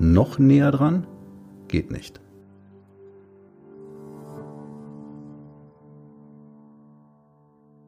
[0.00, 1.08] Noch näher dran?
[1.66, 2.20] Geht nicht.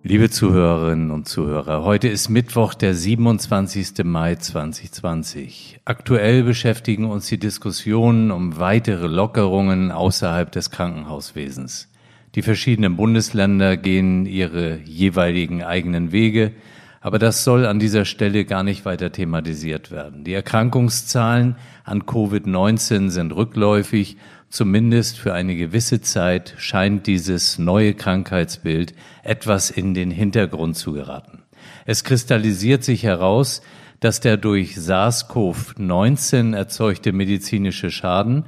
[0.03, 4.03] Liebe Zuhörerinnen und Zuhörer, heute ist Mittwoch, der 27.
[4.03, 5.83] Mai 2020.
[5.85, 11.93] Aktuell beschäftigen uns die Diskussionen um weitere Lockerungen außerhalb des Krankenhauswesens.
[12.35, 16.55] Die verschiedenen Bundesländer gehen ihre jeweiligen eigenen Wege,
[17.01, 20.25] aber das soll an dieser Stelle gar nicht weiter thematisiert werden.
[20.25, 24.17] Die Erkrankungszahlen an Covid-19 sind rückläufig
[24.51, 31.45] Zumindest für eine gewisse Zeit scheint dieses neue Krankheitsbild etwas in den Hintergrund zu geraten.
[31.87, 33.63] Es kristallisiert sich heraus,
[34.01, 38.47] dass der durch SARS-CoV-19 erzeugte medizinische Schaden,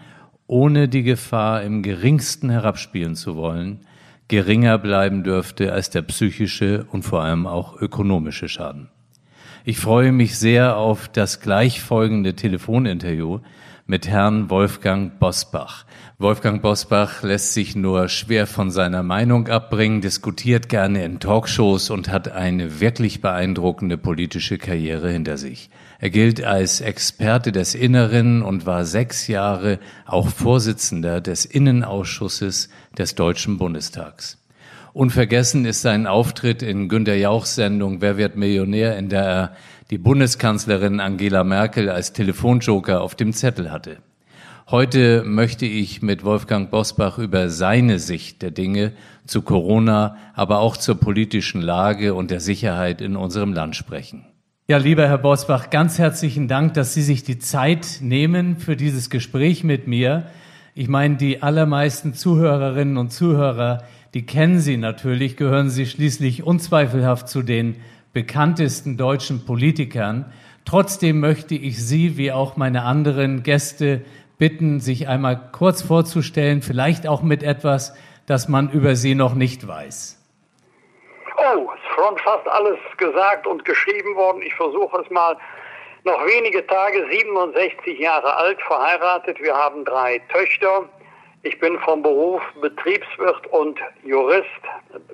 [0.49, 3.87] ohne die Gefahr im geringsten herabspielen zu wollen,
[4.29, 8.89] geringer bleiben dürfte als der psychische und vor allem auch ökonomische Schaden.
[9.65, 13.41] Ich freue mich sehr auf das gleichfolgende Telefoninterview
[13.87, 15.85] mit Herrn Wolfgang Bosbach.
[16.19, 22.09] Wolfgang Bosbach lässt sich nur schwer von seiner Meinung abbringen, diskutiert gerne in Talkshows und
[22.09, 25.69] hat eine wirklich beeindruckende politische Karriere hinter sich.
[25.99, 33.15] Er gilt als Experte des Inneren und war sechs Jahre auch Vorsitzender des Innenausschusses des
[33.15, 34.39] Deutschen Bundestags.
[34.93, 39.57] Unvergessen ist sein Auftritt in Günter Jauchs Sendung Wer wird Millionär, in der er
[39.91, 43.99] die Bundeskanzlerin Angela Merkel als Telefonjoker auf dem Zettel hatte.
[44.71, 48.93] Heute möchte ich mit Wolfgang Bosbach über seine Sicht der Dinge
[49.27, 54.25] zu Corona, aber auch zur politischen Lage und der Sicherheit in unserem Land sprechen.
[54.69, 59.11] Ja, lieber Herr Bosbach, ganz herzlichen Dank, dass Sie sich die Zeit nehmen für dieses
[59.11, 60.25] Gespräch mit mir.
[60.75, 63.83] Ich meine, die allermeisten Zuhörerinnen und Zuhörer,
[64.15, 67.83] die kennen Sie natürlich, gehören Sie schließlich unzweifelhaft zu den
[68.15, 70.33] bekanntesten deutschen Politikern.
[70.65, 74.03] Trotzdem möchte ich Sie wie auch meine anderen Gäste
[74.39, 77.95] bitten, sich einmal kurz vorzustellen, vielleicht auch mit etwas,
[78.25, 80.19] das man über Sie noch nicht weiß.
[81.37, 84.41] Oh, es ist schon fast alles gesagt und geschrieben worden.
[84.41, 85.37] Ich versuche es mal.
[86.05, 89.41] Noch wenige Tage, 67 Jahre alt, verheiratet.
[89.41, 90.89] Wir haben drei Töchter.
[91.45, 94.47] Ich bin vom Beruf Betriebswirt und Jurist,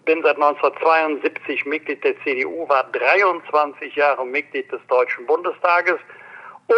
[0.05, 5.99] bin seit 1972 Mitglied der CDU, war 23 Jahre Mitglied des Deutschen Bundestages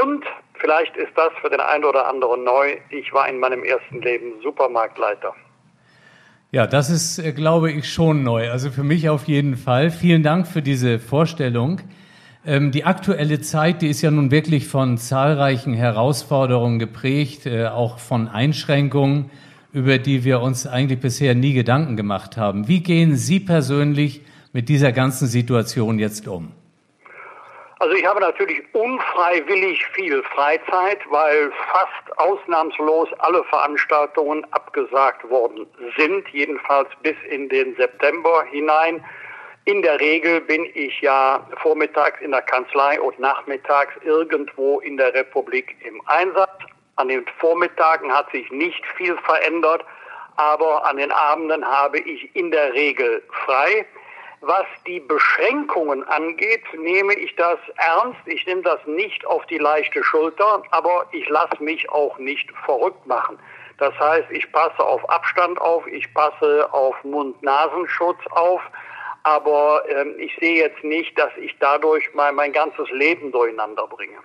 [0.05, 2.77] und vielleicht ist das für den einen oder anderen neu.
[2.91, 5.35] Ich war in meinem ersten Leben Supermarktleiter.
[6.53, 8.51] Ja, das ist, äh, glaube ich, schon neu.
[8.51, 9.91] Also für mich auf jeden Fall.
[9.91, 11.81] Vielen Dank für diese Vorstellung.
[12.47, 17.99] Ähm, die aktuelle Zeit, die ist ja nun wirklich von zahlreichen Herausforderungen geprägt, äh, auch
[17.99, 19.31] von Einschränkungen,
[19.75, 22.67] über die wir uns eigentlich bisher nie Gedanken gemacht haben.
[22.67, 24.23] Wie gehen Sie persönlich
[24.55, 26.53] mit dieser ganzen Situation jetzt um?
[27.79, 36.29] Also ich habe natürlich unfreiwillig viel Freizeit, weil fast ausnahmslos alle Veranstaltungen abgesagt worden sind,
[36.29, 39.03] jedenfalls bis in den September hinein.
[39.71, 45.15] In der Regel bin ich ja vormittags in der Kanzlei und nachmittags irgendwo in der
[45.15, 46.59] Republik im Einsatz.
[46.97, 49.85] An den Vormittagen hat sich nicht viel verändert,
[50.35, 53.87] aber an den Abenden habe ich in der Regel frei.
[54.41, 58.19] Was die Beschränkungen angeht, nehme ich das ernst.
[58.27, 63.07] Ich nehme das nicht auf die leichte Schulter, aber ich lasse mich auch nicht verrückt
[63.07, 63.39] machen.
[63.79, 68.63] Das heißt, ich passe auf Abstand auf, ich passe auf Mund-Nasenschutz auf,
[69.23, 74.19] aber äh, ich sehe jetzt nicht, dass ich dadurch mein, mein ganzes Leben durcheinander bringe.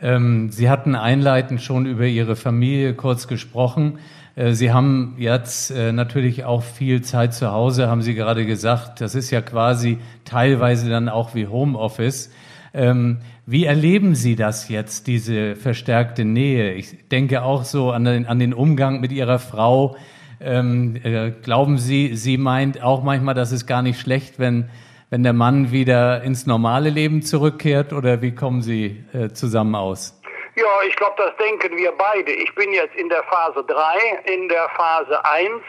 [0.00, 3.98] Ähm, Sie hatten einleitend schon über Ihre Familie kurz gesprochen.
[4.34, 9.00] Äh, Sie haben jetzt äh, natürlich auch viel Zeit zu Hause, haben Sie gerade gesagt.
[9.00, 12.30] Das ist ja quasi teilweise dann auch wie Homeoffice.
[12.74, 16.74] Ähm, wie erleben Sie das jetzt, diese verstärkte Nähe?
[16.74, 19.96] Ich denke auch so an den, an den Umgang mit Ihrer Frau.
[20.40, 24.70] Ähm, äh, glauben Sie, sie meint auch manchmal, dass es gar nicht schlecht, wenn,
[25.10, 27.92] wenn der Mann wieder ins normale Leben zurückkehrt?
[27.92, 30.20] Oder wie kommen Sie zusammen aus?
[30.56, 32.32] Ja, ich glaube, das denken wir beide.
[32.32, 34.32] Ich bin jetzt in der Phase 3.
[34.34, 35.62] In der Phase 1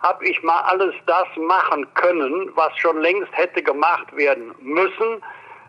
[0.00, 5.22] habe ich mal alles das machen können, was schon längst hätte gemacht werden müssen.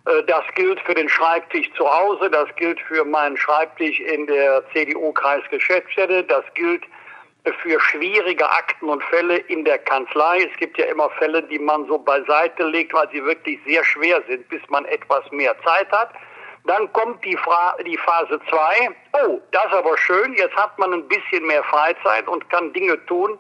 [0.06, 4.64] Äh, das gilt für den Schreibtisch zu Hause, das gilt für meinen Schreibtisch in der
[4.74, 6.84] CDU-Kreisgeschäftsstelle, das gilt
[7.62, 10.48] für schwierige Akten und Fälle in der Kanzlei.
[10.52, 14.22] Es gibt ja immer Fälle, die man so beiseite legt, weil sie wirklich sehr schwer
[14.28, 16.10] sind, bis man etwas mehr Zeit hat.
[16.66, 18.90] Dann kommt die, Fra die Phase 2.
[19.24, 20.34] Oh, das ist aber schön.
[20.34, 23.38] Jetzt hat man ein bisschen mehr Freizeit und kann Dinge tun,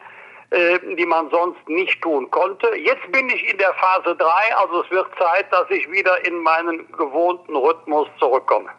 [0.51, 2.67] äh, die man sonst nicht tun konnte.
[2.77, 6.37] Jetzt bin ich in der Phase 3, also es wird Zeit, dass ich wieder in
[6.37, 8.69] meinen gewohnten Rhythmus zurückkomme.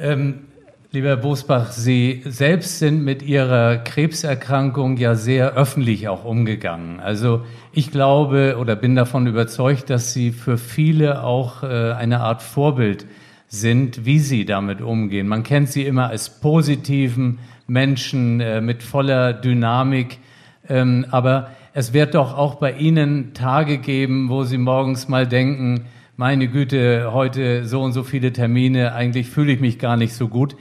[0.00, 0.50] Ähm,
[0.94, 7.00] lieber Bosbach, Sie selbst sind mit Ihrer Krebserkrankung ja sehr öffentlich auch umgegangen.
[7.00, 7.42] Also
[7.72, 13.06] ich glaube oder bin davon überzeugt, dass Sie für viele auch äh, eine Art Vorbild
[13.48, 15.26] sind, wie Sie damit umgehen.
[15.26, 20.20] Man kennt Sie immer als positiven Menschen äh, mit voller Dynamik.
[20.68, 25.86] Ähm, aber es wird doch auch bei Ihnen Tage geben, wo Sie morgens mal denken,
[26.16, 30.28] meine Güte, heute so und so viele Termine, eigentlich fühle ich mich gar nicht so
[30.28, 30.54] gut.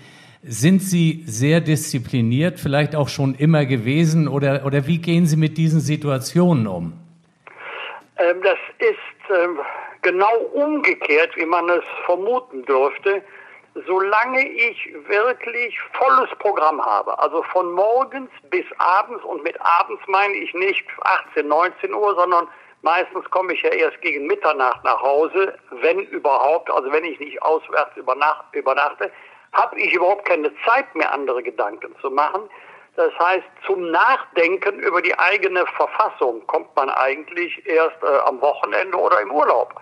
[0.43, 5.57] Sind Sie sehr diszipliniert, vielleicht auch schon immer gewesen oder, oder wie gehen Sie mit
[5.57, 6.93] diesen Situationen um?
[8.17, 9.59] Ähm, das ist ähm,
[10.01, 13.23] genau umgekehrt, wie man es vermuten dürfte
[13.87, 20.35] solange ich wirklich volles Programm habe, also von morgens bis abends und mit abends meine
[20.35, 22.47] ich nicht 18, 19 Uhr, sondern
[22.81, 27.41] meistens komme ich ja erst gegen Mitternacht nach Hause, wenn überhaupt, also wenn ich nicht
[27.41, 29.11] auswärts übernacht, übernachte,
[29.53, 32.49] habe ich überhaupt keine Zeit mehr, andere Gedanken zu machen.
[32.95, 38.97] Das heißt, zum Nachdenken über die eigene Verfassung kommt man eigentlich erst äh, am Wochenende
[38.97, 39.73] oder im Urlaub.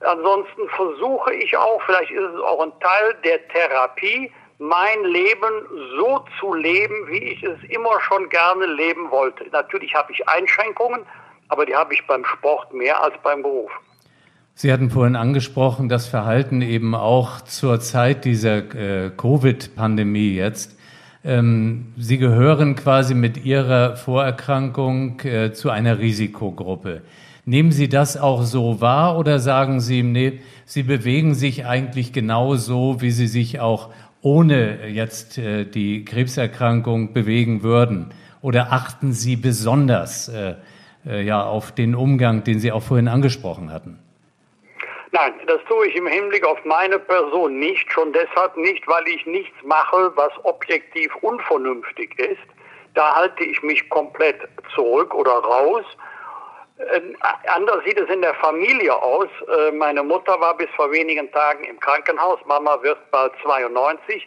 [0.00, 5.66] Ansonsten versuche ich auch, vielleicht ist es auch ein Teil der Therapie, mein Leben
[5.96, 9.44] so zu leben, wie ich es immer schon gerne leben wollte.
[9.50, 11.06] Natürlich habe ich Einschränkungen,
[11.48, 13.72] aber die habe ich beim Sport mehr als beim Beruf.
[14.54, 20.76] Sie hatten vorhin angesprochen, das Verhalten eben auch zur Zeit dieser äh, Covid-Pandemie jetzt.
[21.24, 27.02] Ähm, Sie gehören quasi mit Ihrer Vorerkrankung äh, zu einer Risikogruppe.
[27.44, 32.54] Nehmen Sie das auch so wahr oder sagen Sie, nee, Sie bewegen sich eigentlich genau
[32.54, 33.88] so, wie Sie sich auch
[34.20, 38.10] ohne jetzt äh, die Krebserkrankung bewegen würden?
[38.42, 40.54] Oder achten Sie besonders äh,
[41.06, 43.98] äh, ja, auf den Umgang, den Sie auch vorhin angesprochen hatten?
[45.14, 49.26] Nein, das tue ich im Hinblick auf meine Person nicht, schon deshalb nicht, weil ich
[49.26, 52.40] nichts mache, was objektiv unvernünftig ist.
[52.94, 54.40] Da halte ich mich komplett
[54.74, 55.84] zurück oder raus.
[56.94, 57.14] Ähm,
[57.46, 59.28] anders sieht es in der Familie aus.
[59.54, 62.38] Äh, meine Mutter war bis vor wenigen Tagen im Krankenhaus.
[62.46, 64.26] Mama wird bald 92.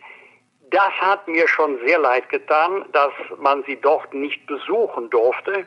[0.69, 5.65] Das hat mir schon sehr leid getan, dass man sie dort nicht besuchen durfte.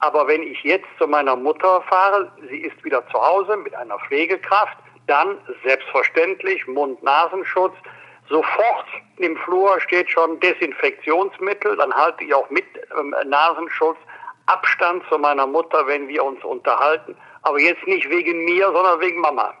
[0.00, 3.98] Aber wenn ich jetzt zu meiner Mutter fahre, sie ist wieder zu Hause mit einer
[4.06, 4.76] Pflegekraft,
[5.06, 7.74] dann selbstverständlich Mund-Nasenschutz.
[8.28, 8.86] Sofort
[9.18, 12.64] im Flur steht schon Desinfektionsmittel, dann halte ich auch mit
[12.98, 13.96] ähm, Nasenschutz
[14.46, 17.16] Abstand zu meiner Mutter, wenn wir uns unterhalten.
[17.42, 19.54] Aber jetzt nicht wegen mir, sondern wegen Mama.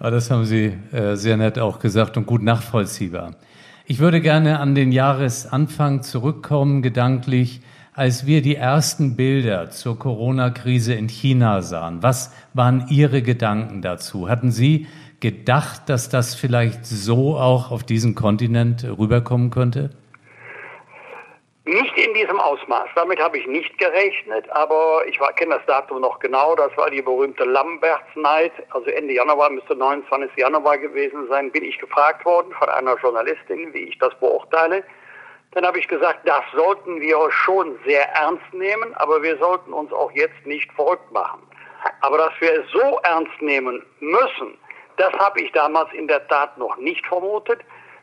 [0.00, 3.34] Ja, das haben Sie äh, sehr nett auch gesagt und gut nachvollziehbar.
[3.84, 7.60] Ich würde gerne an den Jahresanfang zurückkommen, gedanklich,
[8.00, 12.02] als wir die ersten Bilder zur Corona-Krise in China sahen.
[12.02, 14.26] Was waren Ihre Gedanken dazu?
[14.26, 14.86] Hatten Sie
[15.20, 19.90] gedacht, dass das vielleicht so auch auf diesen Kontinent rüberkommen könnte?
[21.66, 22.88] Nicht in diesem Ausmaß.
[22.94, 26.56] Damit habe ich nicht gerechnet, aber ich kenne das Datum noch genau.
[26.56, 30.38] Das war die berühmte Lamberts-Night, also Ende Januar, müsste 29.
[30.38, 34.84] Januar gewesen sein, bin ich gefragt worden von einer Journalistin, wie ich das beurteile.
[35.52, 39.92] Dann habe ich gesagt, das sollten wir schon sehr ernst nehmen, aber wir sollten uns
[39.92, 41.42] auch jetzt nicht verrückt machen.
[42.02, 44.56] Aber dass wir es so ernst nehmen müssen,
[44.96, 47.60] das habe ich damals in der Tat noch nicht vermutet.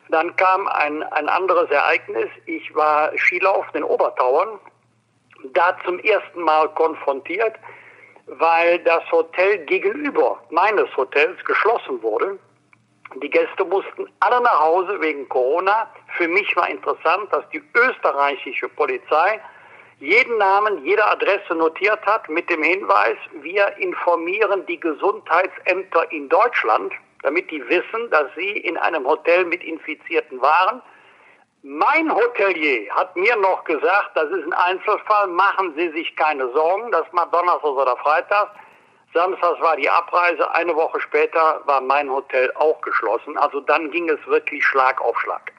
[0.09, 2.29] Dann kam ein, ein anderes Ereignis.
[2.45, 4.59] Ich war Skilaufen in Obertauern,
[5.53, 7.53] da zum ersten Mal konfrontiert,
[8.25, 12.39] weil das Hotel gegenüber meines Hotels geschlossen wurde.
[13.15, 15.89] Die Gäste mussten alle nach Hause wegen Corona.
[16.17, 19.39] Für mich war interessant, dass die österreichische Polizei
[19.99, 26.93] jeden Namen, jede Adresse notiert hat mit dem Hinweis, wir informieren die Gesundheitsämter in Deutschland
[27.23, 30.81] damit die wissen, dass sie in einem Hotel mit Infizierten waren.
[31.63, 36.91] Mein Hotelier hat mir noch gesagt, das ist ein Einzelfall, machen Sie sich keine Sorgen,
[36.91, 38.51] das war Donnerstag oder Freitag.
[39.17, 43.37] Samstags war die Abreise, eine Woche später war mein Hotel auch geschlossen.
[43.37, 45.51] Also dann ging es wirklich Schlag auf Schlag.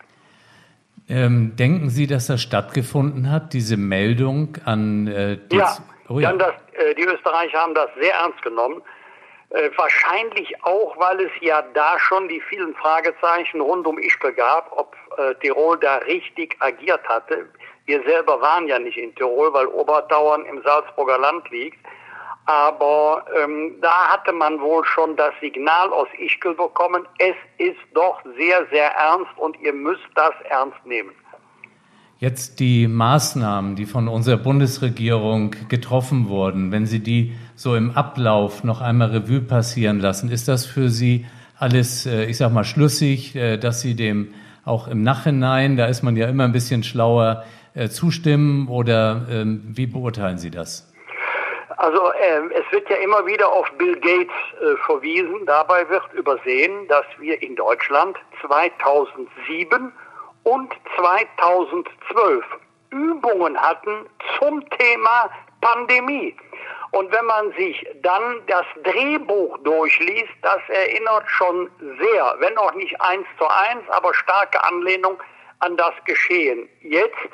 [1.08, 5.76] Ähm, denken Sie, dass das stattgefunden hat, diese Meldung an äh, die Ja,
[6.08, 6.32] oh ja.
[6.32, 8.82] Das, äh, die Österreicher haben das sehr ernst genommen.
[9.50, 14.70] Äh, wahrscheinlich auch, weil es ja da schon die vielen Fragezeichen rund um Ischgl gab,
[14.72, 17.48] ob äh, Tirol da richtig agiert hatte.
[17.86, 21.78] Wir selber waren ja nicht in Tirol, weil Obertauern im Salzburger Land liegt.
[22.48, 28.22] Aber ähm, da hatte man wohl schon das Signal aus Ischgl bekommen, es ist doch
[28.38, 31.10] sehr, sehr ernst und ihr müsst das ernst nehmen.
[32.16, 38.64] Jetzt die Maßnahmen, die von unserer Bundesregierung getroffen wurden, wenn Sie die so im Ablauf
[38.64, 41.26] noch einmal Revue passieren lassen, ist das für Sie
[41.58, 44.32] alles, äh, ich sag mal, schlüssig, äh, dass Sie dem
[44.64, 49.64] auch im Nachhinein, da ist man ja immer ein bisschen schlauer, äh, zustimmen oder ähm,
[49.66, 50.87] wie beurteilen Sie das?
[51.78, 55.46] Also äh, es wird ja immer wieder auf Bill Gates äh, verwiesen.
[55.46, 59.92] Dabei wird übersehen, dass wir in Deutschland 2007
[60.42, 62.44] und 2012
[62.90, 64.06] Übungen hatten
[64.38, 65.30] zum Thema
[65.60, 66.34] Pandemie.
[66.90, 73.00] Und wenn man sich dann das Drehbuch durchliest, das erinnert schon sehr, wenn auch nicht
[73.00, 75.22] eins zu eins, aber starke Anlehnung
[75.60, 77.28] an das Geschehen jetzt.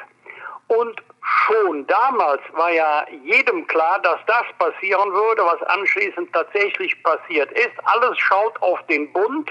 [0.68, 7.52] Und schon damals war ja jedem klar, dass das passieren würde, was anschließend tatsächlich passiert
[7.52, 7.73] ist.
[7.85, 9.50] Alles schaut auf den Bund,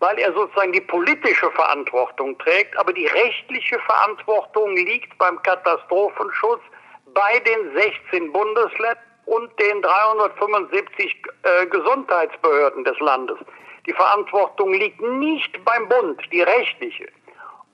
[0.00, 6.60] weil er sozusagen die politische Verantwortung trägt, aber die rechtliche Verantwortung liegt beim Katastrophenschutz
[7.14, 13.38] bei den 16 Bundesländern und den 375 äh, Gesundheitsbehörden des Landes.
[13.86, 17.08] Die Verantwortung liegt nicht beim Bund, die rechtliche.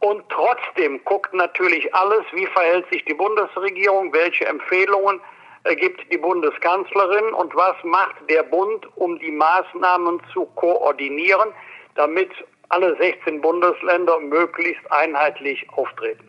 [0.03, 5.21] Und trotzdem guckt natürlich alles, wie verhält sich die Bundesregierung, welche Empfehlungen
[5.65, 11.51] äh, gibt die Bundeskanzlerin und was macht der Bund, um die Maßnahmen zu koordinieren
[11.95, 12.31] damit
[12.69, 16.25] alle 16 Bundesländer möglichst einheitlich auftreten.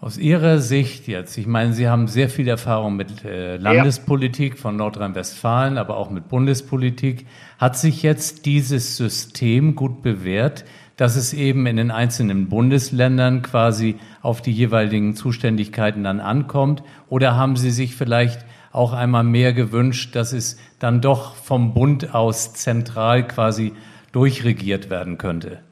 [0.00, 4.76] Aus Ihrer Sicht jetzt, ich meine, Sie haben sehr viel Erfahrung mit äh, Landespolitik von
[4.76, 7.26] Nordrhein-Westfalen, aber auch mit Bundespolitik.
[7.58, 10.64] Hat sich jetzt dieses System gut bewährt,
[10.96, 16.82] dass es eben in den einzelnen Bundesländern quasi auf die jeweiligen Zuständigkeiten dann ankommt?
[17.08, 22.14] Oder haben Sie sich vielleicht auch einmal mehr gewünscht, dass es dann doch vom Bund
[22.14, 23.72] aus zentral quasi
[24.12, 25.62] durchregiert werden könnte?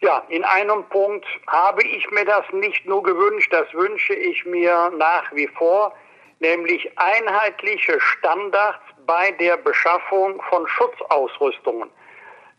[0.00, 4.92] Ja, in einem Punkt habe ich mir das nicht nur gewünscht, das wünsche ich mir
[4.98, 5.94] nach wie vor,
[6.40, 11.88] nämlich einheitliche Standards bei der Beschaffung von Schutzausrüstungen.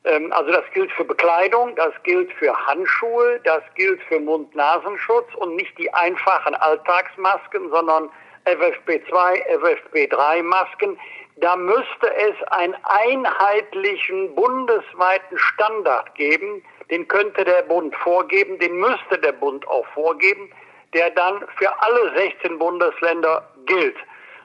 [0.06, 5.56] Ähm, also das gilt für Bekleidung, das gilt für Handschuhe, das gilt für Mund-Nasenschutz und
[5.56, 8.10] nicht die einfachen Alltagsmasken, sondern
[8.46, 9.12] FFP2,
[9.58, 11.00] FFP3-Masken,
[11.38, 19.18] da müsste es einen einheitlichen bundesweiten Standard geben, den könnte der Bund vorgeben, den müsste
[19.18, 20.50] der Bund auch vorgeben,
[20.94, 23.98] der dann für alle 16 Bundesländer gilt.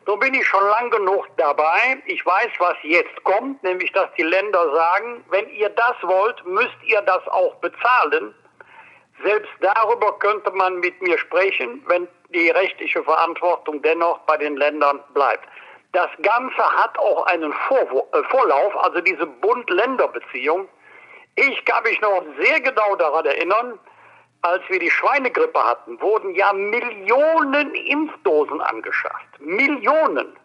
[0.07, 2.03] So bin ich schon lang genug dabei.
[2.07, 6.77] Ich weiß, was jetzt kommt, nämlich dass die Länder sagen, wenn ihr das wollt, müsst
[6.87, 8.35] ihr das auch bezahlen.
[9.23, 15.01] Selbst darüber könnte man mit mir sprechen, wenn die rechtliche Verantwortung dennoch bei den Ländern
[15.13, 15.47] bleibt.
[15.93, 20.69] Das Ganze hat auch einen äh, Vorlauf, also diese Bund-Länder-Beziehung.
[21.37, 23.79] Ich kann mich noch sehr genau daran erinnern,
[24.43, 29.41] als wir die Schweinegrippe hatten, wurden ja Millionen Impfdosen angeschafft.
[29.41, 30.37] Millionen,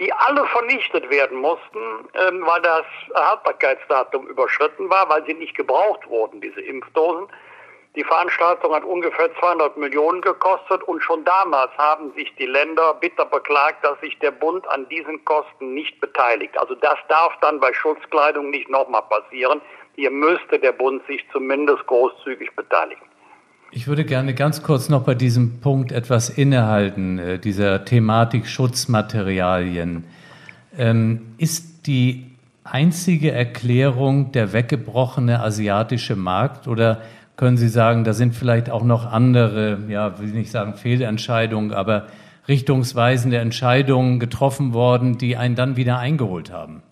[0.00, 2.84] die alle vernichtet werden mussten, ähm, weil das
[3.14, 7.28] Haltbarkeitsdatum überschritten war, weil sie nicht gebraucht wurden, diese Impfdosen.
[7.96, 13.24] Die Veranstaltung hat ungefähr 200 Millionen gekostet und schon damals haben sich die Länder bitter
[13.24, 16.56] beklagt, dass sich der Bund an diesen Kosten nicht beteiligt.
[16.56, 19.60] Also das darf dann bei Schutzkleidung nicht nochmal passieren.
[19.96, 23.09] Hier müsste der Bund sich zumindest großzügig beteiligen.
[23.72, 30.04] Ich würde gerne ganz kurz noch bei diesem Punkt etwas innehalten, äh, dieser Thematik Schutzmaterialien.
[30.76, 32.26] Ähm, ist die
[32.64, 37.02] einzige Erklärung der weggebrochene asiatische Markt oder
[37.36, 41.72] können Sie sagen, da sind vielleicht auch noch andere, ja, will ich nicht sagen Fehlentscheidungen,
[41.72, 42.08] aber
[42.48, 46.82] richtungsweisende Entscheidungen getroffen worden, die einen dann wieder eingeholt haben?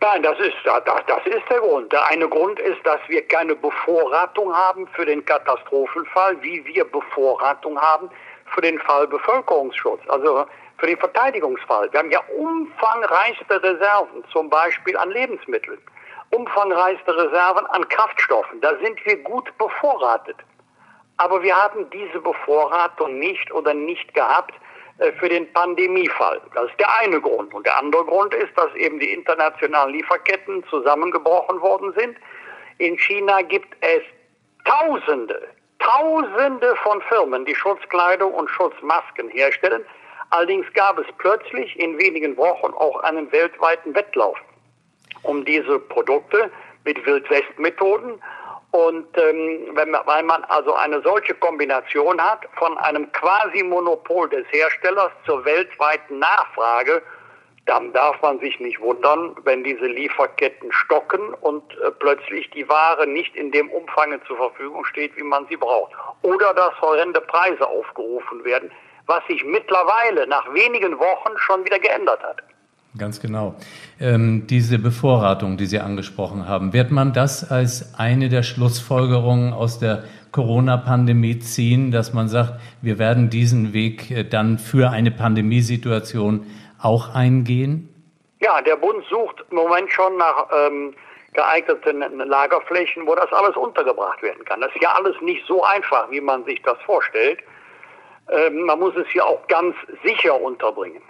[0.00, 1.92] Nein, das ist, das, ist der Grund.
[1.92, 7.80] Der eine Grund ist, dass wir keine Bevorratung haben für den Katastrophenfall, wie wir Bevorratung
[7.80, 8.10] haben
[8.54, 10.44] für den Fall Bevölkerungsschutz, also
[10.76, 11.90] für den Verteidigungsfall.
[11.92, 15.78] Wir haben ja umfangreichste Reserven, zum Beispiel an Lebensmitteln
[16.34, 18.60] umfangreichste Reserven an Kraftstoffen.
[18.60, 20.36] Da sind wir gut bevorratet.
[21.16, 24.54] Aber wir haben diese Bevorratung nicht oder nicht gehabt
[25.18, 26.40] für den Pandemiefall.
[26.54, 27.52] Das ist der eine Grund.
[27.52, 32.16] Und der andere Grund ist, dass eben die internationalen Lieferketten zusammengebrochen worden sind.
[32.78, 34.02] In China gibt es
[34.64, 35.48] Tausende,
[35.78, 39.84] Tausende von Firmen, die Schutzkleidung und Schutzmasken herstellen.
[40.30, 44.38] Allerdings gab es plötzlich in wenigen Wochen auch einen weltweiten Wettlauf
[45.24, 46.50] um diese Produkte
[46.84, 48.20] mit Wildwest-Methoden.
[48.74, 54.44] Und ähm, wenn man, weil man also eine solche Kombination hat von einem Quasi-Monopol des
[54.50, 57.00] Herstellers zur weltweiten Nachfrage,
[57.66, 63.06] dann darf man sich nicht wundern, wenn diese Lieferketten stocken und äh, plötzlich die Ware
[63.06, 65.92] nicht in dem Umfang zur Verfügung steht, wie man sie braucht.
[66.22, 68.72] Oder dass horrende Preise aufgerufen werden,
[69.06, 72.42] was sich mittlerweile nach wenigen Wochen schon wieder geändert hat.
[72.96, 73.56] Ganz genau.
[74.00, 79.80] Ähm, diese Bevorratung, die Sie angesprochen haben, wird man das als eine der Schlussfolgerungen aus
[79.80, 86.46] der Corona-Pandemie ziehen, dass man sagt, wir werden diesen Weg äh, dann für eine Pandemiesituation
[86.80, 87.88] auch eingehen?
[88.40, 90.94] Ja, der Bund sucht im Moment schon nach ähm,
[91.32, 94.60] geeigneten Lagerflächen, wo das alles untergebracht werden kann.
[94.60, 97.40] Das ist ja alles nicht so einfach, wie man sich das vorstellt.
[98.30, 99.74] Ähm, man muss es ja auch ganz
[100.04, 101.02] sicher unterbringen.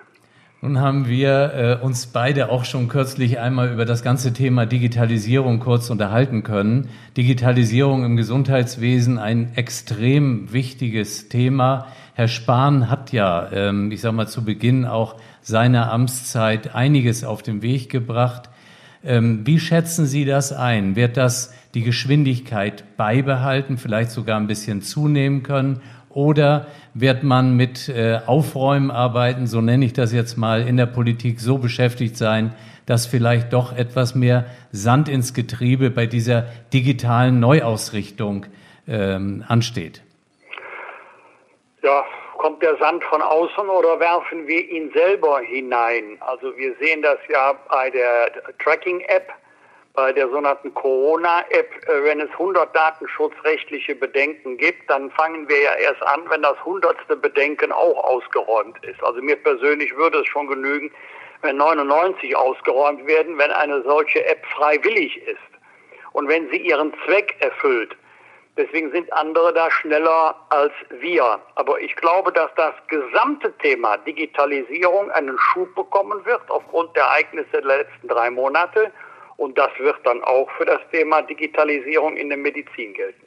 [0.65, 1.53] Nun haben wir
[1.83, 6.89] äh, uns beide auch schon kürzlich einmal über das ganze Thema Digitalisierung kurz unterhalten können.
[7.19, 11.89] Digitalisierung im Gesundheitswesen ein extrem wichtiges Thema.
[12.15, 17.43] Herr Spahn hat ja, ähm, ich sage mal zu Beginn auch seiner Amtszeit einiges auf
[17.43, 18.49] den Weg gebracht.
[19.05, 20.97] Ähm, wie schätzen Sie das ein?
[20.97, 25.83] Wird das die Geschwindigkeit beibehalten, vielleicht sogar ein bisschen zunehmen können?
[26.15, 31.41] Oder wird man mit äh, Aufräumarbeiten, so nenne ich das jetzt mal, in der Politik
[31.41, 32.55] so beschäftigt sein,
[32.87, 38.47] dass vielleicht doch etwas mehr Sand ins Getriebe bei dieser digitalen Neuausrichtung
[38.87, 40.03] ähm, ansteht?
[41.83, 42.05] Ja,
[42.39, 46.19] kommt der Sand von außen oder werfen wir ihn selber hinein?
[46.21, 48.31] Also wir sehen das ja bei der
[48.63, 49.33] Tracking-App
[49.95, 55.75] bei der sogenannten Corona-App, äh, wenn es 100 datenschutzrechtliche Bedenken gibt, dann fangen wir ja
[55.75, 59.03] erst an, wenn das hundertste Bedenken auch ausgeräumt ist.
[59.05, 60.91] Also mir persönlich würde es schon genügen,
[61.43, 65.39] wenn 99 ausgeräumt werden, wenn eine solche App freiwillig ist
[66.13, 67.97] und wenn sie ihren Zweck erfüllt.
[68.57, 71.41] Deswegen sind andere da schneller als wir.
[71.57, 77.51] Aber ich glaube, dass das gesamte Thema Digitalisierung einen Schub bekommen wird aufgrund der Ereignisse
[77.51, 78.93] der letzten drei Monate.
[79.37, 83.27] Und das wird dann auch für das Thema Digitalisierung in der Medizin gelten.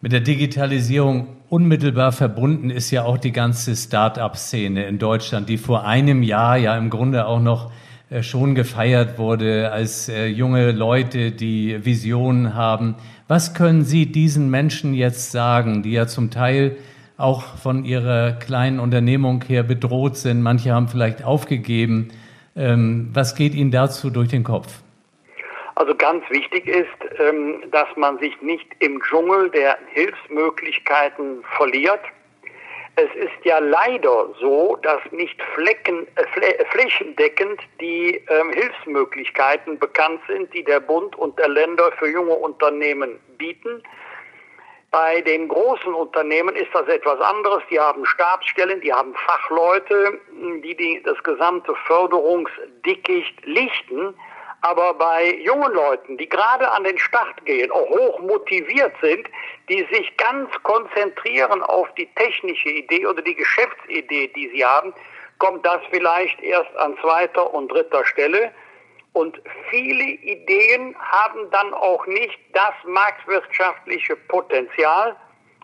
[0.00, 5.84] Mit der Digitalisierung unmittelbar verbunden ist ja auch die ganze Start-up-Szene in Deutschland, die vor
[5.84, 7.72] einem Jahr ja im Grunde auch noch
[8.10, 12.94] äh, schon gefeiert wurde als äh, junge Leute, die Visionen haben.
[13.26, 16.76] Was können Sie diesen Menschen jetzt sagen, die ja zum Teil
[17.16, 20.42] auch von ihrer kleinen Unternehmung her bedroht sind?
[20.42, 22.10] Manche haben vielleicht aufgegeben.
[22.54, 24.82] Ähm, was geht Ihnen dazu durch den Kopf?
[25.78, 32.00] Also ganz wichtig ist, ähm, dass man sich nicht im Dschungel der Hilfsmöglichkeiten verliert.
[32.96, 40.52] Es ist ja leider so, dass nicht Flecken, äh, flächendeckend die ähm, Hilfsmöglichkeiten bekannt sind,
[40.52, 43.80] die der Bund und der Länder für junge Unternehmen bieten.
[44.90, 47.62] Bei den großen Unternehmen ist das etwas anderes.
[47.70, 50.18] Die haben Stabsstellen, die haben Fachleute,
[50.64, 54.16] die, die das gesamte Förderungsdickicht lichten.
[54.60, 59.28] Aber bei jungen Leuten, die gerade an den Start gehen, auch hoch motiviert sind,
[59.68, 64.92] die sich ganz konzentrieren auf die technische Idee oder die Geschäftsidee, die sie haben,
[65.38, 68.52] kommt das vielleicht erst an zweiter und dritter Stelle.
[69.12, 69.40] Und
[69.70, 75.16] viele Ideen haben dann auch nicht das marktwirtschaftliche Potenzial.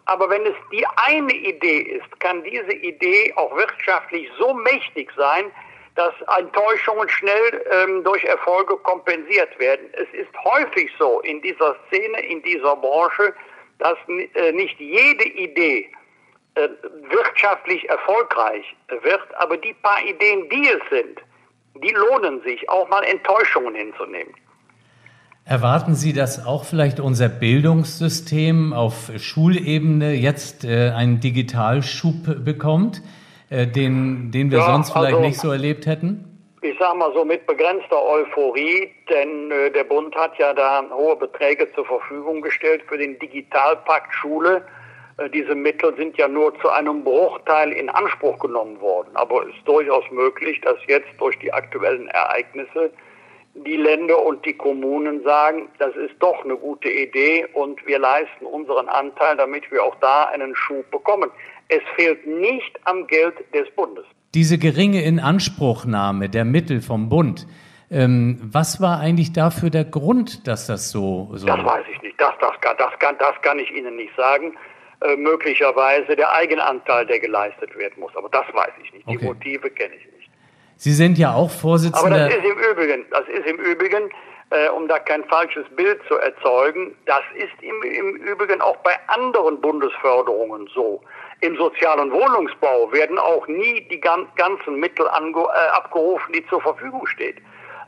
[0.07, 5.51] Aber wenn es die eine Idee ist, kann diese Idee auch wirtschaftlich so mächtig sein,
[5.95, 9.87] dass Enttäuschungen schnell ähm, durch Erfolge kompensiert werden.
[9.93, 13.33] Es ist häufig so in dieser Szene, in dieser Branche,
[13.79, 15.89] dass äh, nicht jede Idee
[16.57, 16.69] äh,
[17.11, 18.65] wirtschaftlich erfolgreich
[19.03, 21.21] wird, aber die paar Ideen, die es sind,
[21.83, 24.35] die lohnen sich, auch mal Enttäuschungen hinzunehmen.
[25.47, 33.03] Erwarten Sie, dass auch vielleicht unser Bildungssystem auf Schulebene jetzt äh, einen Digitalschub bekommt?
[33.51, 36.35] Äh, den, den wir ja, sonst vielleicht also, nicht so erlebt hätten?
[36.63, 41.17] Ich sage mal so mit begrenzter Euphorie, denn äh, der Bund hat ja da hohe
[41.17, 44.65] Beträge zur Verfügung gestellt für den Digitalpakt Schule.
[45.19, 49.11] Äh, diese Mittel sind ja nur zu einem Bruchteil in Anspruch genommen worden.
[49.15, 52.91] Aber es ist durchaus möglich, dass jetzt durch die aktuellen Ereignisse
[53.55, 58.47] die Länder und die Kommunen sagen, das ist doch eine gute Idee und wir leisten
[58.47, 61.31] unseren Anteil, damit wir auch da einen Schub bekommen.
[61.69, 64.05] Es fehlt nicht am Geld des Bundes.
[64.35, 67.47] Diese geringe Inanspruchnahme der Mittel vom Bund,
[67.91, 72.21] ähm, was war eigentlich dafür der Grund, dass das so, so Das weiß ich nicht.
[72.21, 74.55] Das, das, das, kann, das kann ich Ihnen nicht sagen.
[75.01, 78.15] äh, möglicherweise der Eigenanteil, der geleistet werden muss.
[78.17, 79.07] Aber das weiß ich nicht.
[79.09, 79.27] Die Okay.
[79.27, 80.31] Motive kenne ich nicht.
[80.77, 82.29] Sie sind ja auch Aber Vorsitzender.
[82.29, 84.11] das ist im Übrigen, das ist im Übrigen,
[84.51, 88.93] äh, um da kein falsches Bild zu erzeugen, das ist im, im Übrigen auch bei
[89.09, 91.01] anderen Bundesförderungen so.
[91.45, 97.07] Im sozialen Wohnungsbau werden auch nie die gan ganzen Mittel äh, abgerufen, die zur Verfügung
[97.07, 97.37] stehen.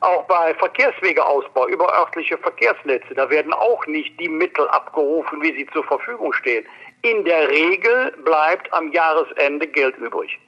[0.01, 5.67] Auch bei Verkehrswegeausbau über örtliche Verkehrsnetze, da werden auch nicht die Mittel abgerufen, wie sie
[5.73, 6.67] zur Verfügung stehen.
[7.01, 10.39] In der Regel bleibt am Jahresende Geld übrig.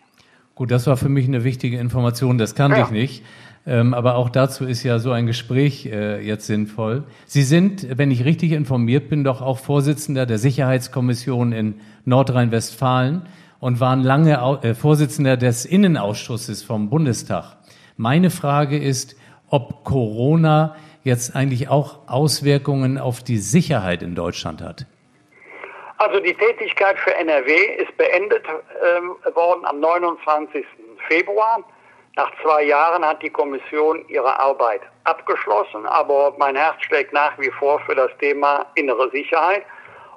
[0.54, 2.84] Gut, das war für mich eine wichtige Information, das kannte Ja.
[2.84, 3.24] ich nicht.
[3.68, 7.04] Ähm, aber auch dazu ist ja so ein Gespräch äh, jetzt sinnvoll.
[7.26, 13.28] Sie sind, wenn ich richtig informiert bin, doch auch Vorsitzender der Sicherheitskommission in Nordrhein-Westfalen
[13.61, 17.59] und waren lange Au äh, Vorsitzender des Innenausschusses vom Bundestag.
[17.98, 19.16] Meine Frage ist,
[19.50, 24.87] ob Corona jetzt eigentlich auch Auswirkungen auf die Sicherheit in Deutschland hat.
[25.98, 27.52] Also die Tätigkeit für NRW
[27.83, 30.64] ist beendet ähm, worden am 29.
[31.07, 31.62] Februar.
[32.18, 37.52] Nach zwei Jahren hat die Kommission ihre Arbeit abgeschlossen, aber mein Herz schlägt nach wie
[37.61, 39.64] vor für das Thema innere Sicherheit.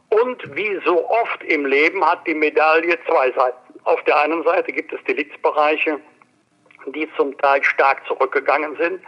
[0.10, 3.80] Und wie so oft im Leben hat die Medaille zwei Seiten.
[3.84, 6.00] Auf der einen Seite gibt es Deliktsbereiche,
[6.88, 9.04] die zum Teil stark zurückgegangen sind.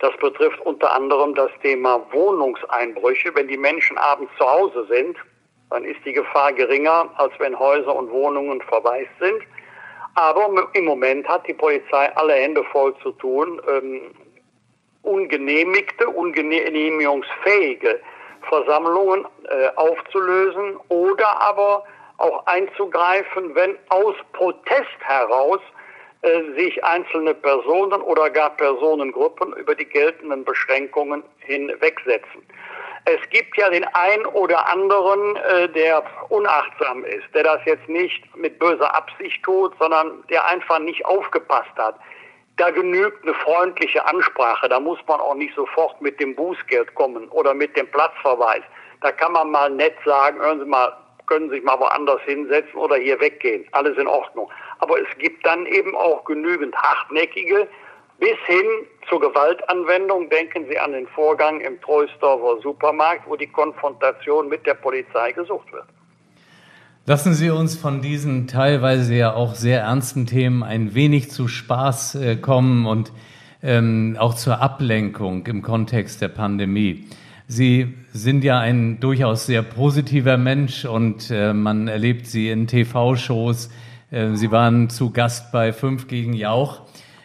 [0.00, 3.32] Das betrifft unter anderem das Thema Wohnungseinbrüche.
[3.36, 5.16] Wenn die Menschen abends zu Hause sind,
[5.70, 9.40] dann ist die Gefahr geringer, als wenn Häuser und Wohnungen verwaist sind.
[10.14, 14.14] Aber im Moment hat die Polizei alle Hände voll zu tun, ähm,
[15.02, 18.00] ungenehmigte, ungenehmigungsfähige
[18.48, 21.84] Versammlungen äh, aufzulösen oder aber
[22.18, 25.60] auch einzugreifen, wenn aus Protest heraus
[26.22, 32.42] äh, sich einzelne Personen oder gar Personengruppen über die geltenden Beschränkungen hinwegsetzen.
[33.06, 38.34] Es gibt ja den ein oder anderen, äh, der unachtsam ist, der das jetzt nicht
[38.34, 41.96] mit böser Absicht tut, sondern der einfach nicht aufgepasst hat.
[42.56, 44.68] Da genügt eine freundliche Ansprache.
[44.70, 48.62] Da muss man auch nicht sofort mit dem Bußgeld kommen oder mit dem Platzverweis.
[49.02, 52.78] Da kann man mal nett sagen, hören Sie mal, können Sie sich mal woanders hinsetzen
[52.78, 53.66] oder hier weggehen.
[53.72, 54.50] Alles in Ordnung.
[54.78, 57.68] Aber es gibt dann eben auch genügend hartnäckige,
[58.18, 58.66] bis hin
[59.08, 60.30] zur Gewaltanwendung.
[60.30, 65.72] Denken Sie an den Vorgang im Troisdorfer Supermarkt, wo die Konfrontation mit der Polizei gesucht
[65.72, 65.86] wird.
[67.06, 72.14] Lassen Sie uns von diesen teilweise ja auch sehr ernsten Themen ein wenig zu Spaß
[72.14, 73.12] äh, kommen und
[73.62, 77.06] ähm, auch zur Ablenkung im Kontext der Pandemie.
[77.46, 83.68] Sie sind ja ein durchaus sehr positiver Mensch und äh, man erlebt Sie in TV-Shows.
[84.10, 86.80] Äh, Sie waren zu Gast bei Fünf gegen Jauch.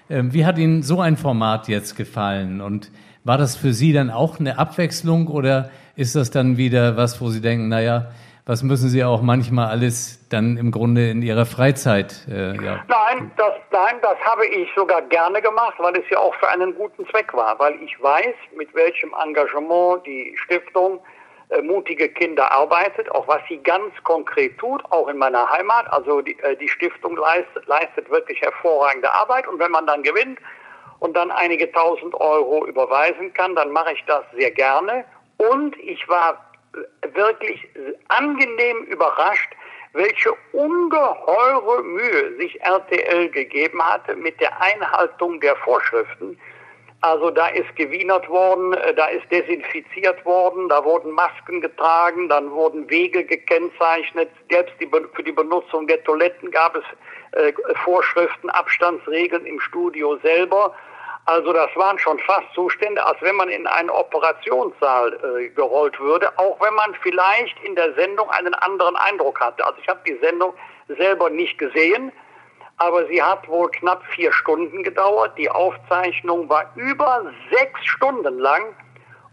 [0.10, 2.62] Äh, wie hat Ihnen so ein Format jetzt gefallen?
[2.62, 2.92] Und
[3.24, 7.30] war das für Sie dann auch eine Abwechslung oder ist das dann wieder was, wo
[7.30, 8.12] Sie denken, naja,
[8.46, 12.26] was müssen Sie auch manchmal alles dann im Grunde in Ihrer Freizeit?
[12.28, 12.84] Äh, ja.
[12.88, 16.74] Nein, das, nein, das habe ich sogar gerne gemacht, weil es ja auch für einen
[16.74, 21.00] guten Zweck war, weil ich weiß, mit welchem Engagement die Stiftung
[21.50, 25.92] äh, Mutige Kinder arbeitet, auch was sie ganz konkret tut, auch in meiner Heimat.
[25.92, 30.40] Also die, äh, die Stiftung leistet, leistet wirklich hervorragende Arbeit und wenn man dann gewinnt
[31.00, 35.06] und dann einige tausend Euro überweisen kann, dann mache ich das sehr gerne.
[35.38, 36.46] Und ich war
[37.14, 37.68] wirklich
[38.10, 39.50] angenehm überrascht,
[39.94, 46.40] welche ungeheure Mühe sich RTL gegeben hatte mit der Einhaltung der Vorschriften.
[47.02, 52.52] Also da ist gewienert worden, äh, da ist desinfiziert worden, da wurden Masken getragen, dann
[52.52, 54.30] wurden Wege gekennzeichnet.
[54.52, 56.84] Selbst die, für die Benutzung der Toiletten gab es
[57.32, 57.54] äh,
[57.86, 60.76] Vorschriften, Abstandsregeln im Studio selber.
[61.24, 66.38] Also das waren schon fast Zustände, als wenn man in einen Operationssaal äh, gerollt würde,
[66.38, 69.66] auch wenn man vielleicht in der Sendung einen anderen Eindruck hatte.
[69.66, 70.54] Also ich habe die Sendung
[70.88, 72.12] selber nicht gesehen,
[72.80, 75.38] aber sie hat wohl knapp vier Stunden gedauert.
[75.38, 78.62] Die Aufzeichnung war über sechs Stunden lang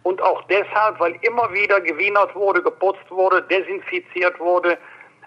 [0.02, 4.76] und auch deshalb, weil immer wieder gewienert wurde, geputzt wurde, desinfiziert wurde.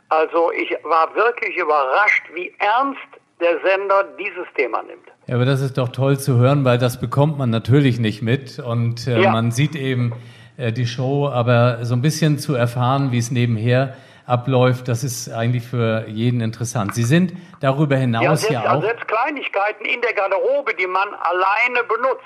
[0.09, 2.99] Also ich war wirklich überrascht, wie ernst
[3.39, 5.07] der Sender dieses Thema nimmt.
[5.27, 8.59] Ja, aber das ist doch toll zu hören, weil das bekommt man natürlich nicht mit
[8.59, 9.31] und äh, Ja.
[9.31, 10.13] man sieht eben
[10.57, 13.95] äh, die Show, aber so ein bisschen zu erfahren, wie es nebenher
[14.29, 16.93] abläuft, das ist eigentlich für jeden interessant.
[16.93, 18.81] Sie sind darüber Ja, hinaus selbst, ja, auch.
[18.81, 22.23] selbst Kleinigkeiten in der Garderobe, die man alleine benutzt.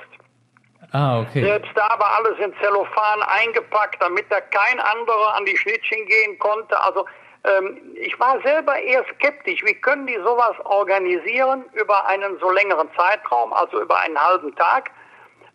[0.91, 1.43] Ah, okay.
[1.43, 6.37] Selbst da war alles in Zellophan eingepackt, damit da kein anderer an die Schnittchen gehen
[6.37, 6.79] konnte.
[6.79, 7.05] Also
[7.45, 9.63] ähm, ich war selber eher skeptisch.
[9.65, 14.91] Wie können die sowas organisieren über einen so längeren Zeitraum, also über einen halben Tag?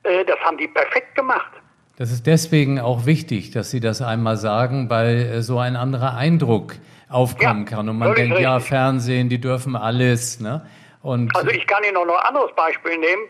[0.02, 1.52] Äh, das haben die perfekt gemacht.
[1.98, 6.16] Das ist deswegen auch wichtig, dass Sie das einmal sagen, weil äh, so ein anderer
[6.16, 6.74] Eindruck
[7.08, 7.88] aufkommen ja, kann.
[7.88, 8.44] Und man denkt, richtig.
[8.44, 10.38] ja, Fernsehen, die dürfen alles.
[10.38, 10.64] Ne?
[11.02, 13.22] Und also ich kann Ihnen noch ein anderes Beispiel nehmen.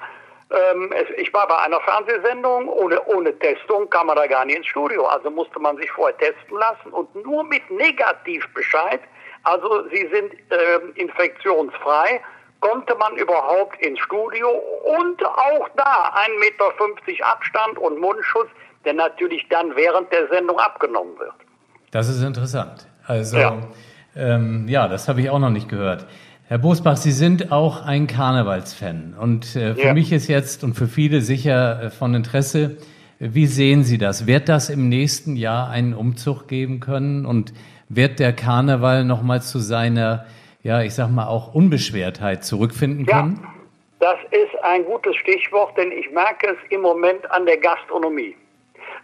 [0.50, 4.58] Ähm, es, ich war bei einer Fernsehsendung, ohne, ohne Testung kam man da gar nicht
[4.58, 5.06] ins Studio.
[5.06, 9.00] Also musste man sich vorher testen lassen und nur mit Negativbescheid,
[9.44, 12.20] also Sie sind ähm, infektionsfrei,
[12.60, 18.48] konnte man überhaupt ins Studio und auch da 1,50 Meter Abstand und Mundschutz,
[18.84, 21.34] der natürlich dann während der Sendung abgenommen wird.
[21.90, 22.86] Das ist interessant.
[23.06, 23.58] Also, ja,
[24.16, 26.06] ähm, ja das habe ich auch noch nicht gehört.
[26.46, 29.14] Herr Bosbach, Sie sind auch ein Karnevalsfan.
[29.18, 29.94] Und äh, für ja.
[29.94, 32.78] mich ist jetzt und für viele sicher äh, von Interesse,
[33.18, 34.26] wie sehen Sie das?
[34.26, 37.26] Wird das im nächsten Jahr einen Umzug geben können?
[37.26, 37.52] Und
[37.88, 40.26] wird der Karneval nochmal zu seiner
[40.62, 43.40] ja, ich sag mal, auch Unbeschwertheit zurückfinden können?
[43.42, 43.54] Ja,
[44.00, 48.36] das ist ein gutes Stichwort, denn ich merke es im Moment an der Gastronomie.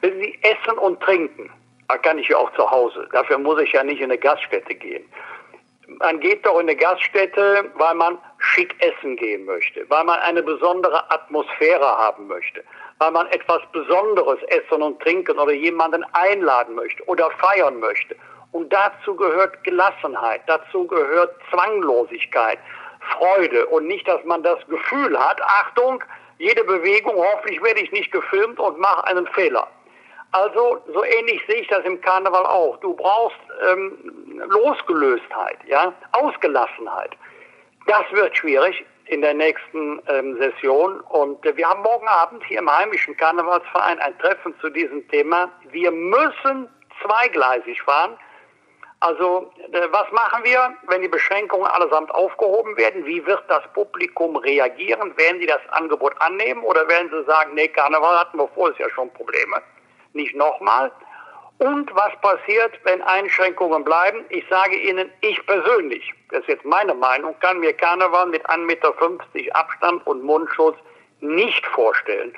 [0.01, 1.51] Wenn Sie essen und trinken,
[1.89, 3.09] da kann ich ja auch zu Hause.
[3.13, 5.05] Dafür muss ich ja nicht in eine Gaststätte gehen.
[5.87, 10.43] Man geht doch in eine Gaststätte, weil man schick essen gehen möchte, weil man eine
[10.43, 12.65] besondere Atmosphäre haben möchte,
[12.99, 18.17] weil man etwas Besonderes essen und trinken oder jemanden einladen möchte oder feiern möchte
[18.55, 22.61] und dazu gehört Gelassenheit, dazu gehört Zwanglosigkeit,
[23.01, 26.03] Freude und nicht, dass man das Gefühl hat, Achtung,
[26.39, 29.67] jede Bewegung, hoffentlich werde ich nicht gefilmt und mache einen Fehler.
[30.31, 32.77] Also so ähnlich sehe ich das im Karneval auch.
[32.79, 33.37] Du brauchst
[33.73, 37.11] ähm, Losgelöstheit, ja, Ausgelassenheit.
[37.89, 41.01] Das wird schwierig in der nächsten ähm, Session.
[41.01, 45.51] Und äh, wir haben morgen Abend hier im heimischen Karnevalsverein ein Treffen zu diesem Thema.
[45.73, 46.69] Wir müssen
[47.03, 48.17] zweigleisig fahren.
[49.05, 53.05] Also äh, was machen wir, wenn die Beschränkungen allesamt aufgehoben werden?
[53.05, 55.15] Wie wird das Publikum reagieren?
[55.19, 58.91] Werden sie das Angebot annehmen oder werden sie sagen, nee, Karneval hatten wir vorher ja
[58.95, 59.61] schon Probleme,
[60.15, 60.91] nicht nochmal?
[61.59, 64.25] Und was passiert, wenn Einschränkungen bleiben?
[64.31, 68.65] Ich sage Ihnen, ich persönlich, das ist jetzt meine Meinung, kann mir Karneval mit 1,50
[68.65, 68.95] Meter
[69.53, 70.79] Abstand und Mundschutz
[71.21, 72.33] nicht vorstellen.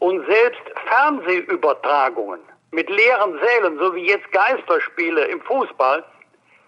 [0.00, 2.40] Und selbst Fernsehübertragungen
[2.72, 6.04] mit leeren Sälen, so wie jetzt Geisterspiele im Fußball,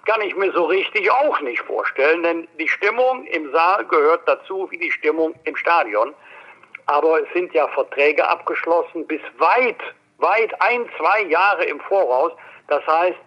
[0.07, 4.69] kann ich mir so richtig auch nicht vorstellen, denn die Stimmung im Saal gehört dazu
[4.71, 6.13] wie die Stimmung im Stadion.
[6.87, 9.79] Aber es sind ja Verträge abgeschlossen bis weit,
[10.19, 12.33] weit ein, zwei Jahre im Voraus.
[12.67, 13.19] Das heißt,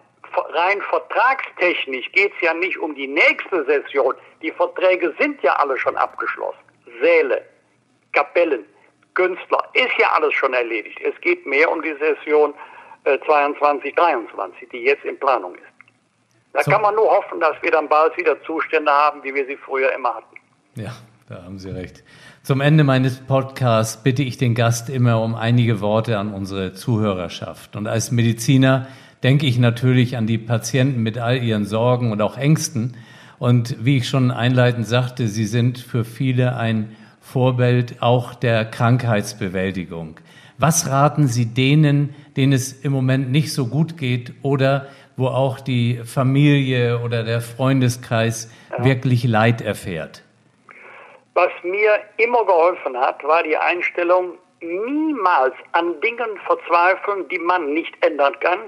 [0.50, 4.14] rein vertragstechnisch geht es ja nicht um die nächste Session.
[4.42, 6.58] Die Verträge sind ja alle schon abgeschlossen.
[7.00, 7.42] Säle,
[8.12, 8.66] Kapellen,
[9.16, 10.98] Künstler, ist ja alles schon erledigt.
[11.02, 12.54] Es geht mehr um die Session
[13.04, 15.62] äh, 22, 23, die jetzt in Planung ist.
[16.52, 16.70] Da so.
[16.70, 19.92] kann man nur hoffen, dass wir dann bald wieder Zustände haben, wie wir sie früher
[19.92, 20.36] immer hatten.
[20.76, 20.92] Ja,
[21.28, 22.04] da haben Sie recht.
[22.42, 27.74] Zum Ende meines Podcasts bitte ich den Gast immer um einige Worte an unsere Zuhörerschaft.
[27.74, 28.86] Und als Mediziner
[29.22, 32.96] denke ich natürlich an die Patienten mit all ihren Sorgen und auch Ängsten.
[33.38, 36.96] Und wie ich schon einleitend sagte, sie sind für viele ein
[37.32, 40.20] Vorbild auch der Krankheitsbewältigung.
[40.58, 44.86] Was raten Sie denen, denen es im Moment nicht so gut geht oder
[45.16, 48.84] wo auch die Familie oder der Freundeskreis ja.
[48.84, 50.22] wirklich Leid erfährt?
[51.34, 57.92] Was mir immer geholfen hat, war die Einstellung, niemals an Dingen verzweifeln, die man nicht
[58.06, 58.58] ändern kann,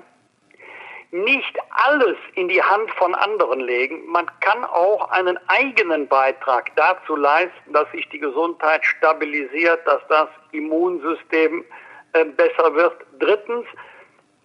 [1.10, 4.06] nicht alles in die Hand von anderen legen.
[4.06, 10.28] Man kann auch einen eigenen Beitrag dazu leisten, dass sich die Gesundheit stabilisiert, dass das
[10.52, 11.64] Immunsystem
[12.12, 12.94] äh, besser wird.
[13.18, 13.66] Drittens,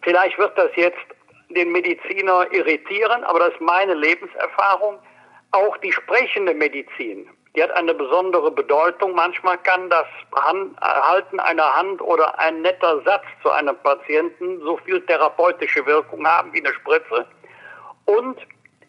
[0.01, 1.05] vielleicht wird das jetzt
[1.49, 4.99] den Mediziner irritieren, aber das ist meine Lebenserfahrung.
[5.51, 9.13] Auch die sprechende Medizin die hat eine besondere Bedeutung.
[9.13, 10.07] Manchmal kann das
[10.81, 16.51] Halten einer Hand oder ein netter Satz zu einem Patienten so viel therapeutische Wirkung haben
[16.53, 17.27] wie eine Spritze.
[18.05, 18.37] Und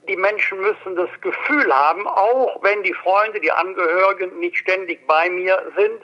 [0.09, 5.29] die Menschen müssen das Gefühl haben, auch wenn die Freunde, die Angehörigen nicht ständig bei
[5.29, 6.03] mir sind,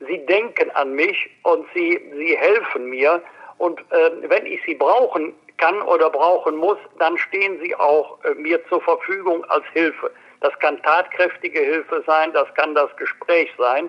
[0.00, 3.22] sie denken an mich und sie, sie helfen mir.
[3.58, 8.34] Und äh, wenn ich sie brauchen kann oder brauchen muss, dann stehen sie auch äh,
[8.34, 10.10] mir zur Verfügung als Hilfe.
[10.42, 13.88] Das kann tatkräftige Hilfe sein, das kann das Gespräch sein.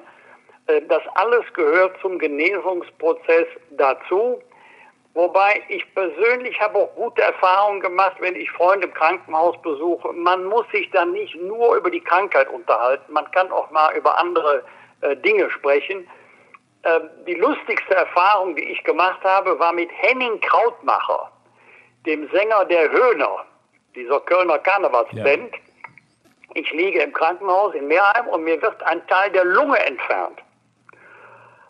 [0.68, 4.42] Äh, das alles gehört zum Genesungsprozess dazu.
[5.16, 10.12] Wobei ich persönlich habe auch gute Erfahrungen gemacht, wenn ich Freunde im Krankenhaus besuche.
[10.13, 14.18] Man muss sich dann nicht nur über die Krankheit unterhalten, man kann auch mal über
[14.18, 14.63] andere
[15.02, 16.08] äh, Dinge sprechen.
[16.84, 21.32] Äh, die lustigste Erfahrung, die ich gemacht habe, war mit Henning Krautmacher,
[22.06, 23.46] dem Sänger der Höhner,
[23.96, 25.56] dieser Kölner Karnevalsband.
[25.56, 25.62] Ja.
[26.56, 30.39] Ich liege im Krankenhaus in Meerheim und mir wird ein Teil der Lunge entfernt.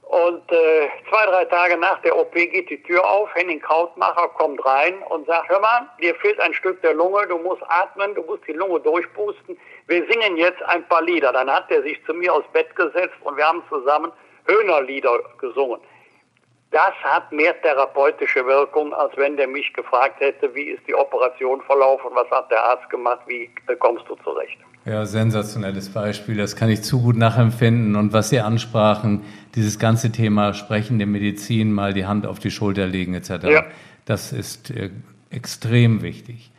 [0.02, 4.64] Und äh, zwei, drei Tage nach der OP geht die Tür auf, Henning Krautmacher kommt
[4.64, 8.22] rein und sagt, hör mal, dir fehlt ein Stück der Lunge, du musst atmen, du
[8.24, 9.58] musst die Lunge durchpusten.
[9.88, 11.32] Wir singen jetzt ein paar Lieder.
[11.32, 14.12] Dann hat er sich zu mir aufs Bett gesetzt und wir haben zusammen
[14.46, 15.80] Höhnerlieder gesungen.
[16.72, 21.62] Das hat mehr therapeutische Wirkung, als wenn der mich gefragt hätte, wie ist die Operation
[21.62, 24.60] verlaufen, was hat der Arzt gemacht, wie kommst du zurecht.
[24.86, 26.36] Ja, sensationelles Beispiel.
[26.36, 27.96] Das kann ich zu gut nachempfinden.
[27.96, 29.22] Und was Sie ansprachen,
[29.56, 33.30] dieses ganze Thema sprechende Medizin, mal die Hand auf die Schulter legen etc.
[33.44, 33.64] Ja.
[34.04, 34.90] Das ist äh,
[35.30, 36.52] extrem wichtig.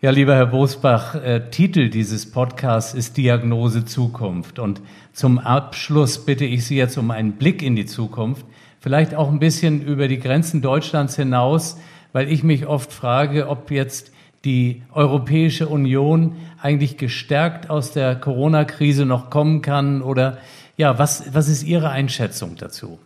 [0.00, 4.60] Ja, lieber Herr Bosbach, äh, Titel dieses Podcasts ist Diagnose Zukunft.
[4.60, 4.80] Und
[5.12, 8.46] zum Abschluss bitte ich Sie jetzt um einen Blick in die Zukunft,
[8.78, 11.78] vielleicht auch ein bisschen über die Grenzen Deutschlands hinaus,
[12.12, 14.12] weil ich mich oft frage, ob jetzt
[14.46, 20.00] die Europäische Union eigentlich gestärkt aus der Corona-Krise noch kommen kann?
[20.00, 20.38] Oder
[20.76, 22.98] ja, was, was ist Ihre Einschätzung dazu?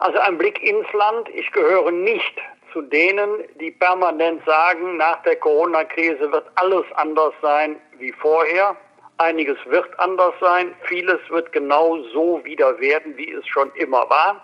[0.00, 1.28] Also ein Blick ins Land.
[1.34, 2.34] Ich gehöre nicht
[2.72, 8.76] zu denen, die permanent sagen, nach der Corona-Krise wird alles anders sein wie vorher.
[9.18, 10.74] Einiges wird anders sein.
[10.88, 14.42] Vieles wird genau so wieder werden, wie es schon immer war.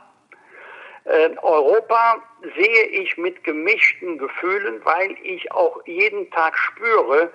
[1.04, 2.22] Äh, Europa
[2.56, 7.30] sehe ich mit gemischten Gefühlen, weil ich auch jeden Tag spüre,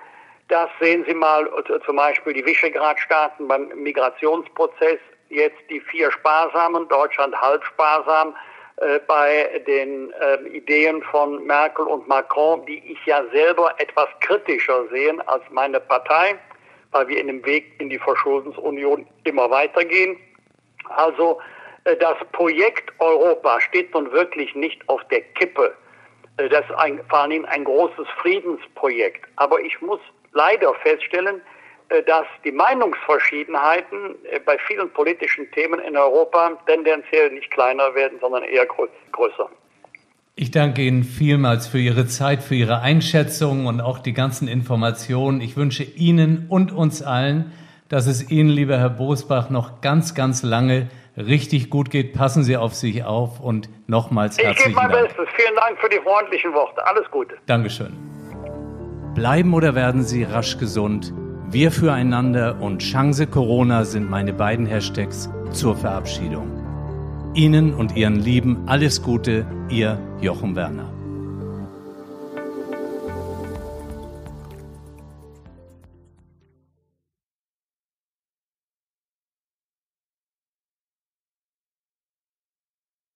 [0.47, 6.87] dass sehen Sie mal äh, zum Beispiel die Visegrad-Staaten beim Migrationsprozess, jetzt die vier Sparsamen,
[6.87, 8.35] Deutschland halb sparsam,
[8.77, 14.87] äh, bei den äh, Ideen von Merkel und Macron, die ich ja selber etwas kritischer
[14.89, 16.35] sehe als meine Partei,
[16.91, 20.17] weil wir in dem Weg in die Verschuldensunion immer weitergehen.
[20.89, 21.39] Also
[21.83, 25.73] das Projekt Europa steht nun wirklich nicht auf der Kippe.
[26.37, 29.25] Äh, das ist ein, vor allem ein großes Friedensprojekt.
[29.35, 29.99] Aber ich muss
[30.33, 31.41] leider feststellen,
[31.89, 34.15] äh, dass die Meinungsverschiedenheiten
[34.45, 39.49] bei vielen politischen Themen in Europa tendenziell nicht kleiner werden, sondern eher größer.
[40.35, 45.41] Ich danke Ihnen vielmals für Ihre Zeit, für Ihre Einschätzung und auch die ganzen Informationen.
[45.41, 47.51] Ich wünsche Ihnen und uns allen,
[47.87, 52.13] dass es Ihnen, lieber Herr Bosbach, noch ganz, ganz lange richtig gut geht.
[52.13, 54.91] Passen Sie auf sich auf und nochmals herzlichen Dank.
[54.91, 55.35] Ich gebe mein Bestes.
[55.35, 56.85] Vielen Dank für die freundlichen Worte.
[56.85, 57.35] Alles Gute.
[57.45, 57.93] Dankeschön.
[59.15, 61.13] Bleiben oder werden Sie rasch gesund?
[61.49, 66.49] Wir füreinander und Chance Corona sind meine beiden Hashtags zur Verabschiedung.
[67.35, 70.92] Ihnen und Ihren Lieben alles Gute, Ihr Jochen Werner.